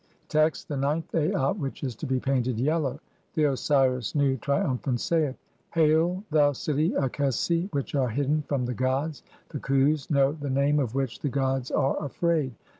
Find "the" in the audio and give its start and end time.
0.81-0.87, 3.35-3.43, 8.65-8.73, 9.49-9.59, 10.31-10.49, 11.19-11.29